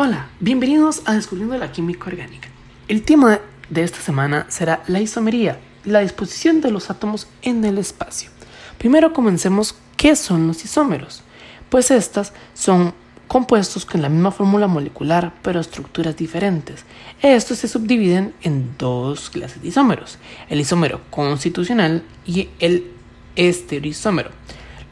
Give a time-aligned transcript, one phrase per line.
[0.00, 2.48] Hola, bienvenidos a Descubriendo la Química Orgánica.
[2.86, 7.78] El tema de esta semana será la isomería, la disposición de los átomos en el
[7.78, 8.30] espacio.
[8.78, 11.24] Primero comencemos, ¿qué son los isómeros?
[11.68, 12.94] Pues estas son
[13.26, 16.84] compuestos con la misma fórmula molecular pero estructuras diferentes.
[17.20, 20.18] Estos se subdividen en dos clases de isómeros,
[20.48, 22.92] el isómero constitucional y el
[23.34, 24.30] estereoisómero.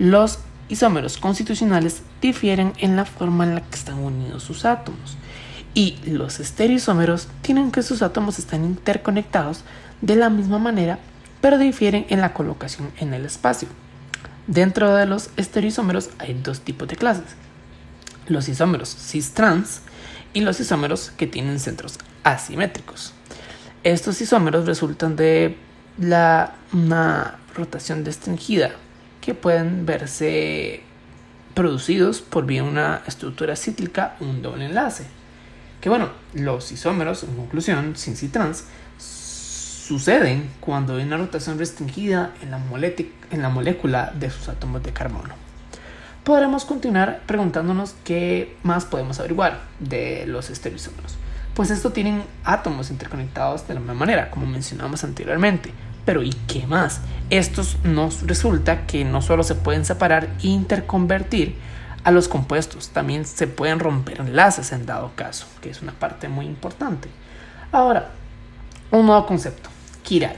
[0.00, 5.16] Los isómeros constitucionales difieren en la forma en la que están unidos sus átomos.
[5.74, 9.62] Y los estereoisómeros tienen que sus átomos están interconectados
[10.00, 10.98] de la misma manera,
[11.40, 13.68] pero difieren en la colocación en el espacio.
[14.46, 17.24] Dentro de los estereoisómeros hay dos tipos de clases.
[18.26, 19.82] Los isómeros cis-trans
[20.32, 23.12] y los isómeros que tienen centros asimétricos.
[23.84, 25.56] Estos isómeros resultan de
[25.98, 28.72] la, una rotación restringida
[29.26, 30.84] que pueden verse
[31.52, 35.04] producidos por vía una estructura cíclica un doble enlace.
[35.80, 38.66] Que bueno, los isómeros, en conclusión, sin trans,
[38.98, 42.60] suceden cuando hay una rotación restringida en la,
[43.32, 45.34] en la molécula de sus átomos de carbono.
[46.22, 51.16] Podremos continuar preguntándonos qué más podemos averiguar de los estereoisómeros.
[51.52, 55.72] Pues estos tienen átomos interconectados de la misma manera, como mencionamos anteriormente,
[56.06, 57.02] pero ¿y qué más?
[57.28, 61.56] Estos nos resulta que no solo se pueden separar e interconvertir
[62.04, 66.28] a los compuestos, también se pueden romper enlaces en dado caso, que es una parte
[66.28, 67.08] muy importante.
[67.72, 68.12] Ahora,
[68.92, 69.68] un nuevo concepto,
[70.04, 70.36] quiral.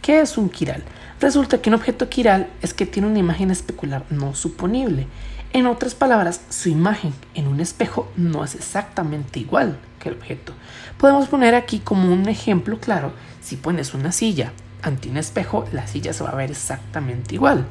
[0.00, 0.82] ¿Qué es un quiral?
[1.20, 5.06] Resulta que un objeto quiral es que tiene una imagen especular no suponible.
[5.52, 10.54] En otras palabras, su imagen en un espejo no es exactamente igual que el objeto.
[10.96, 14.52] Podemos poner aquí como un ejemplo claro, si pones una silla
[14.86, 17.66] ante un espejo, la silla se va a ver exactamente igual.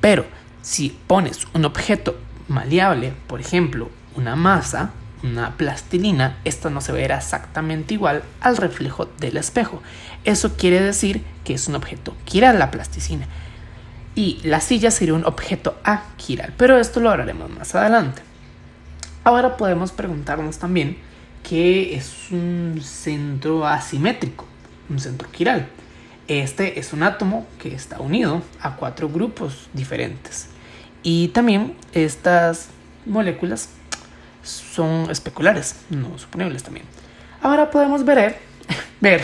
[0.00, 0.24] Pero
[0.62, 2.16] si pones un objeto
[2.48, 4.90] maleable, por ejemplo, una masa,
[5.22, 9.82] una plastilina, esta no se verá exactamente igual al reflejo del espejo.
[10.24, 13.26] Eso quiere decir que es un objeto quiral la plasticina.
[14.14, 18.22] Y la silla sería un objeto aquiral, pero esto lo hablaremos más adelante.
[19.24, 20.98] Ahora podemos preguntarnos también
[21.42, 24.46] qué es un centro asimétrico,
[24.88, 25.68] un centro quiral.
[26.28, 30.48] Este es un átomo que está unido a cuatro grupos diferentes.
[31.02, 32.68] Y también estas
[33.04, 33.68] moléculas
[34.42, 36.86] son especulares, no suponibles también.
[37.42, 38.38] Ahora podemos ver,
[39.00, 39.22] ver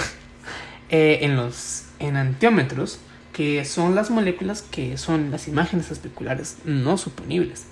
[0.91, 3.01] eh, en los enantiómetros
[3.33, 7.67] que son las moléculas que son las imágenes especulares no suponibles.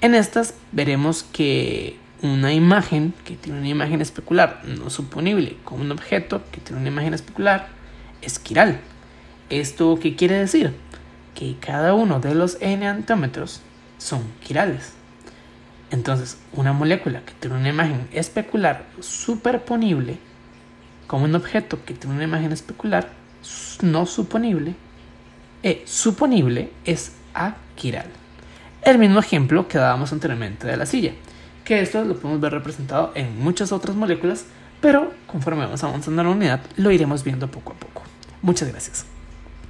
[0.00, 5.92] En estas veremos que una imagen que tiene una imagen especular no suponible con un
[5.92, 7.77] objeto que tiene una imagen especular
[8.22, 8.80] esquiral.
[9.50, 10.74] ¿Esto qué quiere decir?
[11.34, 13.60] Que cada uno de los n-antómetros
[13.98, 14.92] son quirales.
[15.90, 20.18] Entonces, una molécula que tiene una imagen especular superponible
[21.06, 23.08] como un objeto que tiene una imagen especular
[23.82, 24.74] no suponible,
[25.62, 28.06] e suponible es aquiral.
[28.82, 31.12] El mismo ejemplo que dábamos anteriormente de la silla,
[31.64, 34.44] que esto lo podemos ver representado en muchas otras moléculas,
[34.80, 38.07] pero conforme vamos avanzando en la unidad lo iremos viendo poco a poco.
[38.42, 39.04] Muchas gracias.